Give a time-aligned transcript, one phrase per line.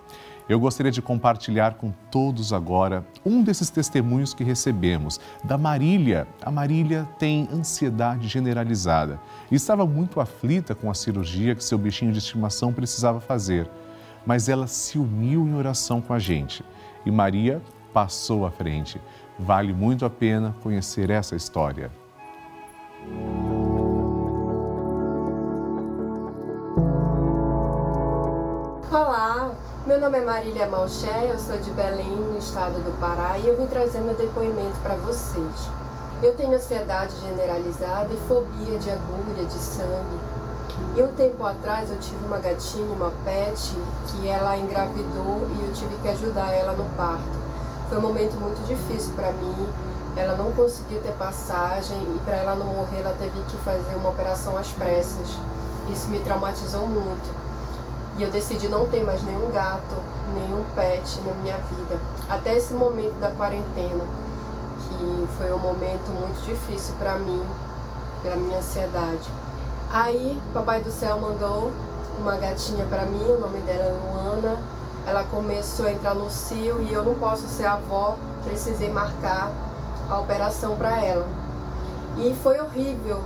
[0.50, 6.25] Eu gostaria de compartilhar com todos agora um desses testemunhos que recebemos da Marília.
[6.42, 9.20] A Marília tem ansiedade generalizada
[9.52, 13.70] e estava muito aflita com a cirurgia que seu bichinho de estimação precisava fazer,
[14.25, 16.64] mas ela se uniu em oração com a gente
[17.06, 17.62] e Maria
[17.94, 19.02] passou à frente.
[19.38, 21.92] Vale muito a pena conhecer essa história.
[28.91, 29.52] Olá,
[29.86, 33.55] meu nome é Marília Malché, eu sou de Belém, no estado do Pará, e eu
[33.55, 35.69] vim trazer meu depoimento para vocês.
[36.22, 40.19] Eu tenho ansiedade generalizada e fobia de agulha, de sangue.
[40.96, 43.75] E um tempo atrás eu tive uma gatinha, uma pet,
[44.07, 47.38] que ela engravidou e eu tive que ajudar ela no parto.
[47.90, 49.67] Foi um momento muito difícil para mim,
[50.17, 54.09] ela não conseguiu ter passagem e para ela não morrer ela teve que fazer uma
[54.09, 55.29] operação às pressas.
[55.91, 57.35] Isso me traumatizou muito.
[58.17, 59.95] E eu decidi não ter mais nenhum gato,
[60.33, 62.00] nenhum pet na minha vida.
[62.28, 64.03] Até esse momento da quarentena,
[64.89, 67.45] que foi um momento muito difícil para mim,
[68.23, 69.29] pela minha ansiedade.
[69.91, 71.72] Aí, Papai do Céu mandou
[72.17, 74.57] uma gatinha para mim, o nome dela é Luana.
[75.05, 79.51] Ela começou a entrar no cio e eu não posso ser avó, precisei marcar
[80.09, 81.28] a operação para ela.
[82.18, 83.22] E foi horrível.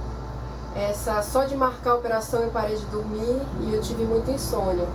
[0.75, 4.87] Essa, só de marcar a operação eu parei de dormir e eu tive muita insônia.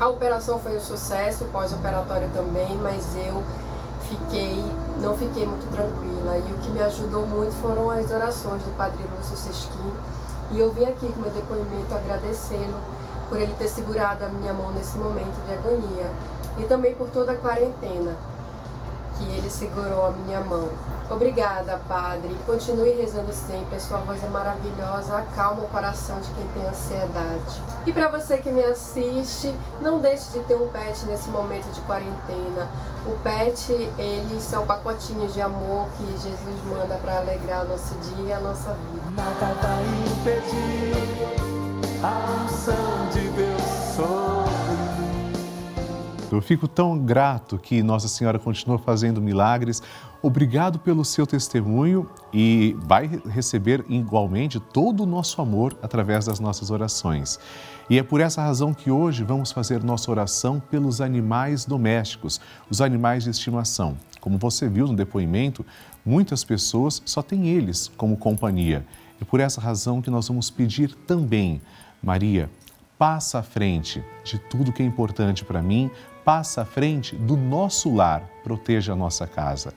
[0.00, 3.42] A operação foi um sucesso, pós-operatório também, mas eu
[4.08, 4.64] fiquei,
[5.00, 6.38] não fiquei muito tranquila.
[6.38, 9.92] E o que me ajudou muito foram as orações do Padre Lúcio Sesquim.
[10.52, 12.80] E eu vim aqui com meu depoimento agradecê-lo
[13.28, 16.10] por ele ter segurado a minha mão nesse momento de agonia.
[16.58, 18.16] E também por toda a quarentena
[19.20, 20.68] que ele segurou a minha mão.
[21.10, 22.34] Obrigada, Padre.
[22.46, 23.76] Continue rezando sempre.
[23.76, 27.62] A sua voz é maravilhosa, acalma o coração de quem tem ansiedade.
[27.84, 31.80] E para você que me assiste, não deixe de ter um pet nesse momento de
[31.80, 32.68] quarentena.
[33.06, 38.26] O pet, eles são pacotinhos de amor que Jesus manda para alegrar o nosso dia
[38.26, 39.10] e a nossa vida.
[39.16, 39.82] Nada vai
[40.12, 41.50] impedir
[42.04, 43.62] a unção de Deus
[43.96, 44.39] sobre
[46.36, 49.82] eu fico tão grato que Nossa Senhora continua fazendo milagres.
[50.22, 56.70] Obrigado pelo seu testemunho e vai receber igualmente todo o nosso amor através das nossas
[56.70, 57.38] orações.
[57.88, 62.40] E é por essa razão que hoje vamos fazer nossa oração pelos animais domésticos,
[62.70, 63.96] os animais de estimação.
[64.20, 65.64] Como você viu no depoimento,
[66.04, 68.86] muitas pessoas só têm eles como companhia.
[69.20, 71.60] É por essa razão que nós vamos pedir também,
[72.02, 72.48] Maria,
[73.00, 75.90] passa à frente de tudo que é importante para mim,
[76.30, 79.74] passa à frente do nosso lar, proteja a nossa casa.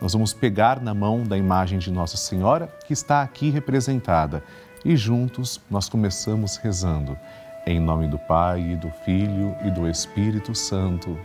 [0.00, 4.42] Nós vamos pegar na mão da imagem de Nossa Senhora, que está aqui representada,
[4.84, 7.16] e juntos nós começamos rezando.
[7.64, 11.16] Em nome do Pai, e do Filho e do Espírito Santo.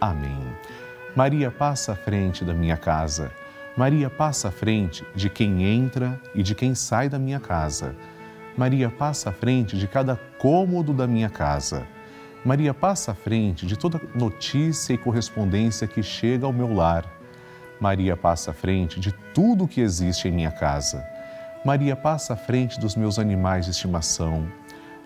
[0.00, 0.42] Amém.
[1.14, 3.30] Maria passa à frente da minha casa.
[3.76, 7.94] Maria passa à frente de quem entra e de quem sai da minha casa.
[8.58, 11.86] Maria passa à frente de cada cômodo da minha casa.
[12.44, 17.10] Maria passa à frente de toda notícia e correspondência que chega ao meu lar.
[17.80, 21.02] Maria passa à frente de tudo que existe em minha casa.
[21.64, 24.46] Maria passa à frente dos meus animais de estimação.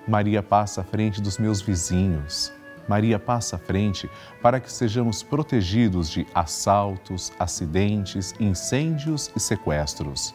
[0.07, 2.53] Maria passa à frente dos meus vizinhos.
[2.89, 4.11] Maria passa à frente
[4.43, 10.35] para que sejamos protegidos de assaltos, acidentes, incêndios e sequestros.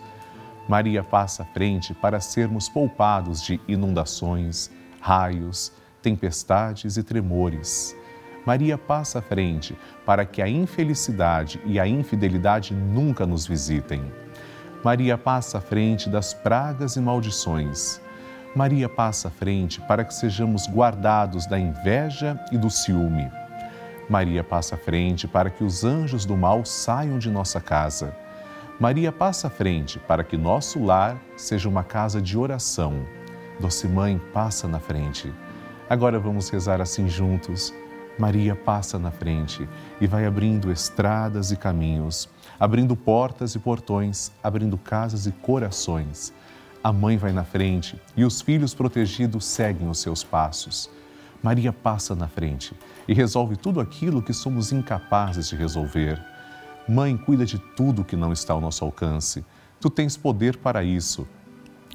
[0.69, 4.71] Maria passa à frente para sermos poupados de inundações,
[5.01, 5.73] raios,
[6.03, 7.95] tempestades e tremores.
[8.45, 14.03] Maria passa à frente para que a infelicidade e a infidelidade nunca nos visitem.
[14.83, 18.01] Maria passa à frente das pragas e maldições.
[18.53, 23.31] Maria passa à frente para que sejamos guardados da inveja e do ciúme.
[24.09, 28.13] Maria passa à frente para que os anjos do mal saiam de nossa casa.
[28.77, 33.05] Maria passa à frente para que nosso lar seja uma casa de oração.
[33.57, 35.33] Doce Mãe passa na frente.
[35.93, 37.71] Agora vamos rezar assim juntos.
[38.17, 39.69] Maria passa na frente
[40.01, 42.27] e vai abrindo estradas e caminhos,
[42.59, 46.33] abrindo portas e portões, abrindo casas e corações.
[46.83, 50.89] A mãe vai na frente e os filhos protegidos seguem os seus passos.
[51.43, 52.73] Maria passa na frente
[53.07, 56.19] e resolve tudo aquilo que somos incapazes de resolver.
[56.89, 59.45] Mãe, cuida de tudo que não está ao nosso alcance.
[59.79, 61.27] Tu tens poder para isso.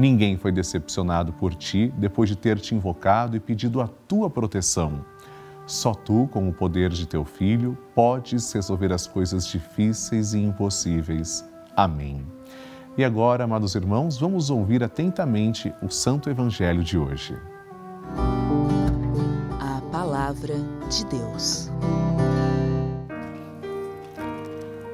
[0.00, 5.04] Ninguém foi decepcionado por ti depois de ter te invocado e pedido a tua proteção.
[5.66, 11.44] Só tu, com o poder de teu filho, podes resolver as coisas difíceis e impossíveis.
[11.76, 12.26] Amém.
[12.96, 17.36] E agora, amados irmãos, vamos ouvir atentamente o Santo Evangelho de hoje.
[19.60, 20.54] A Palavra
[20.88, 21.70] de Deus.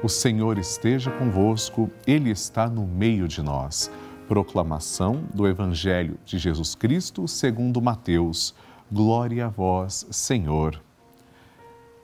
[0.03, 3.89] O Senhor esteja convosco, Ele está no meio de nós.
[4.27, 8.53] Proclamação do Evangelho de Jesus Cristo segundo Mateus.
[8.91, 10.81] Glória a vós, Senhor.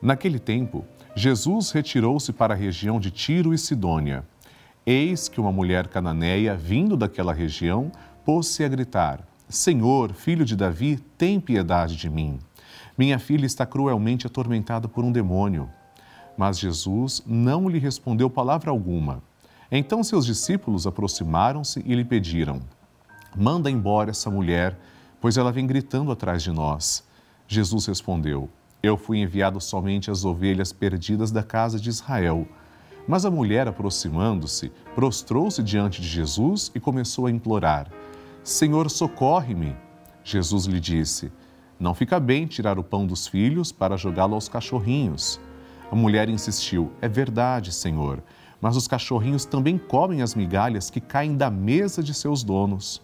[0.02, 4.26] Naquele tempo, Jesus retirou-se para a região de Tiro e Sidônia.
[4.86, 7.92] Eis que uma mulher cananeia, vindo daquela região,
[8.24, 12.40] pôs-se a gritar: Senhor, filho de Davi, tem piedade de mim.
[12.98, 15.70] Minha filha está cruelmente atormentada por um demônio.
[16.38, 19.22] Mas Jesus não lhe respondeu palavra alguma.
[19.76, 22.62] Então seus discípulos aproximaram-se e lhe pediram:
[23.36, 24.78] Manda embora essa mulher
[25.24, 27.02] pois ela vem gritando atrás de nós.
[27.48, 28.50] Jesus respondeu:
[28.84, 32.46] Eu fui enviado somente às ovelhas perdidas da casa de Israel.
[33.08, 37.88] Mas a mulher, aproximando-se, prostrou-se diante de Jesus e começou a implorar:
[38.44, 39.78] Senhor, socorre-me.
[40.26, 41.32] Jesus lhe disse:
[41.80, 45.40] Não fica bem tirar o pão dos filhos para jogá-lo aos cachorrinhos.
[45.90, 48.22] A mulher insistiu: É verdade, Senhor,
[48.64, 53.02] mas os cachorrinhos também comem as migalhas que caem da mesa de seus donos.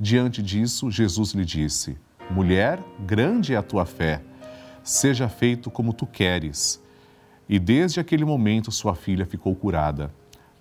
[0.00, 1.98] Diante disso, Jesus lhe disse:
[2.30, 4.22] Mulher, grande é a tua fé,
[4.82, 6.82] seja feito como tu queres.
[7.46, 10.10] E desde aquele momento sua filha ficou curada.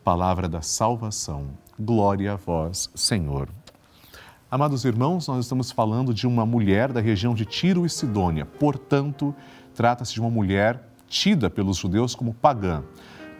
[0.03, 1.51] Palavra da salvação.
[1.79, 3.47] Glória a vós, Senhor.
[4.51, 8.45] Amados irmãos, nós estamos falando de uma mulher da região de Tiro e Sidônia.
[8.45, 9.33] Portanto,
[9.73, 12.83] trata-se de uma mulher tida pelos judeus como pagã.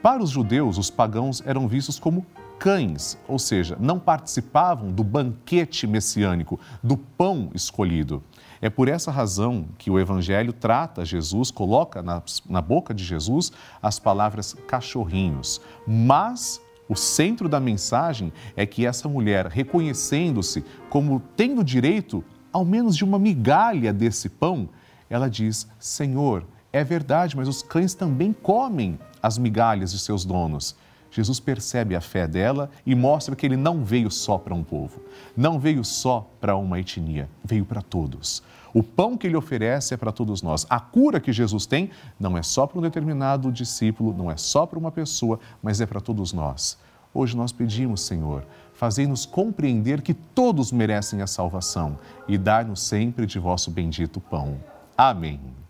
[0.05, 2.23] Para os judeus, os pagãos eram vistos como
[2.59, 8.21] cães, ou seja, não participavam do banquete messiânico, do pão escolhido.
[8.61, 13.51] É por essa razão que o Evangelho trata Jesus, coloca na, na boca de Jesus
[13.81, 15.59] as palavras cachorrinhos.
[15.87, 22.95] Mas o centro da mensagem é que essa mulher, reconhecendo-se como tendo direito ao menos
[22.95, 24.69] de uma migalha desse pão,
[25.09, 30.75] ela diz: Senhor, é verdade, mas os cães também comem as migalhas de seus donos.
[31.09, 35.01] Jesus percebe a fé dela e mostra que ele não veio só para um povo,
[35.35, 38.43] não veio só para uma etnia, veio para todos.
[38.71, 40.67] O pão que ele oferece é para todos nós.
[40.69, 41.89] A cura que Jesus tem
[42.19, 45.87] não é só para um determinado discípulo, não é só para uma pessoa, mas é
[45.87, 46.77] para todos nós.
[47.11, 53.39] Hoje nós pedimos, Senhor, fazei-nos compreender que todos merecem a salvação e dai-nos sempre de
[53.39, 54.59] vosso bendito pão.
[54.95, 55.64] Amém.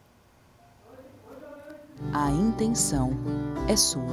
[2.14, 3.12] A intenção
[3.68, 4.04] é sua.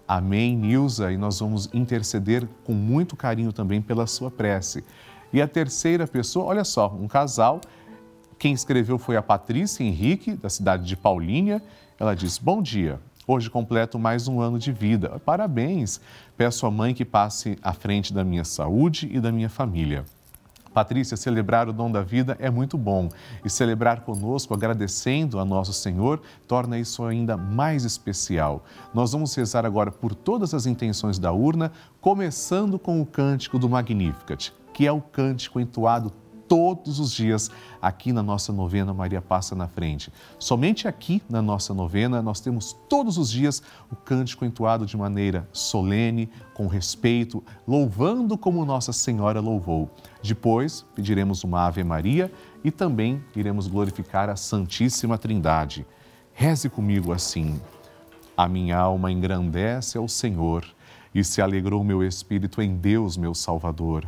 [0.06, 4.84] Amém, Nilza, e nós vamos interceder com muito carinho também pela sua prece.
[5.32, 7.62] E a terceira pessoa, olha só, um casal.
[8.38, 11.62] Quem escreveu foi a Patrícia Henrique, da cidade de Paulínia.
[12.00, 13.00] Ela diz: Bom dia.
[13.28, 15.22] Hoje completo mais um ano de vida.
[15.24, 16.02] Parabéns!
[16.36, 20.04] Peço à mãe que passe à frente da minha saúde e da minha família.
[20.74, 23.10] Patrícia, celebrar o dom da vida é muito bom
[23.44, 28.64] e celebrar conosco, agradecendo a nosso Senhor, torna isso ainda mais especial.
[28.94, 33.68] Nós vamos rezar agora por todas as intenções da urna, começando com o cântico do
[33.70, 36.10] Magnificat, que é o cântico entoado
[36.48, 40.10] todos os dias aqui na nossa novena Maria Passa na Frente.
[40.40, 45.46] Somente aqui na nossa novena nós temos todos os dias o cântico entoado de maneira
[45.52, 49.90] solene, com respeito, louvando como Nossa Senhora louvou.
[50.24, 52.32] Depois pediremos uma Ave Maria
[52.64, 55.86] e também iremos glorificar a Santíssima Trindade.
[56.32, 57.60] Reze comigo assim.
[58.38, 60.66] A minha alma engrandece ao Senhor
[61.14, 64.08] e se alegrou meu espírito em Deus, meu Salvador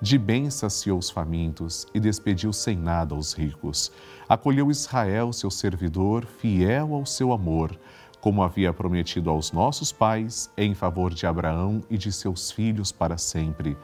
[0.00, 3.90] De bem saciou os famintos e despediu sem nada os ricos.
[4.28, 7.76] Acolheu Israel, seu servidor, fiel ao seu amor,
[8.20, 13.18] como havia prometido aos nossos pais, em favor de Abraão e de seus filhos para
[13.18, 13.76] sempre.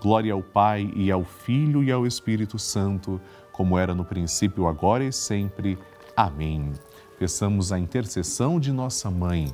[0.00, 3.20] Glória ao Pai e ao Filho e ao Espírito Santo,
[3.50, 5.76] como era no princípio, agora e sempre.
[6.16, 6.72] Amém.
[7.18, 9.52] Peçamos a intercessão de nossa mãe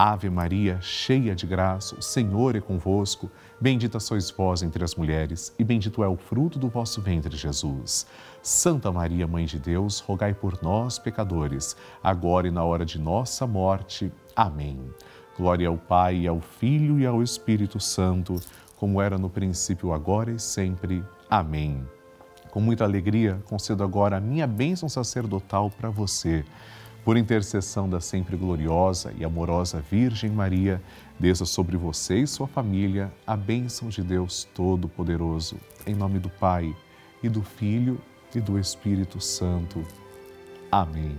[0.00, 3.28] Ave Maria, cheia de graça, o Senhor é convosco.
[3.60, 8.06] Bendita sois vós entre as mulheres, e bendito é o fruto do vosso ventre, Jesus.
[8.40, 13.44] Santa Maria, Mãe de Deus, rogai por nós, pecadores, agora e na hora de nossa
[13.44, 14.12] morte.
[14.36, 14.78] Amém.
[15.36, 18.36] Glória ao Pai, ao Filho e ao Espírito Santo,
[18.76, 21.02] como era no princípio, agora e sempre.
[21.28, 21.84] Amém.
[22.52, 26.44] Com muita alegria, concedo agora a minha bênção sacerdotal para você
[27.08, 30.78] por intercessão da sempre gloriosa e amorosa Virgem Maria,
[31.18, 35.56] desça sobre você e sua família a bênção de Deus Todo-Poderoso.
[35.86, 36.76] Em nome do Pai,
[37.22, 37.98] e do Filho,
[38.34, 39.82] e do Espírito Santo.
[40.70, 41.16] Amém.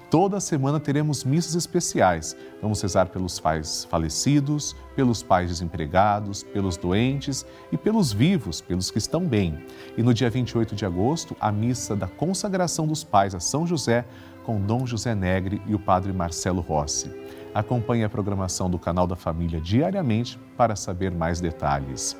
[0.08, 2.36] Toda semana teremos missas especiais.
[2.62, 8.98] Vamos rezar pelos pais falecidos, pelos pais desempregados, pelos doentes e pelos vivos, pelos que
[8.98, 9.58] estão bem.
[9.96, 14.04] E no dia 28 de agosto, a missa da consagração dos pais a São José
[14.44, 17.10] com Dom José Negre e o Padre Marcelo Rossi.
[17.52, 22.16] Acompanhe a programação do canal da Família diariamente para saber mais detalhes.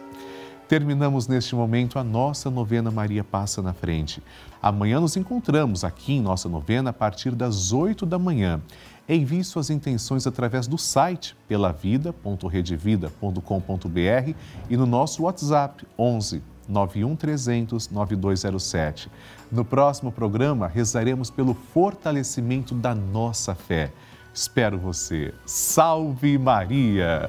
[0.68, 4.20] Terminamos neste momento a nossa novena Maria Passa na Frente.
[4.60, 8.60] Amanhã nos encontramos aqui em nossa novena a partir das 8 da manhã.
[9.08, 14.34] Envie suas intenções através do site pelavida.redevida.com.br
[14.68, 19.08] e no nosso WhatsApp 11 91 300 9207.
[19.52, 23.92] No próximo programa, rezaremos pelo fortalecimento da nossa fé.
[24.34, 25.32] Espero você.
[25.46, 27.28] Salve Maria!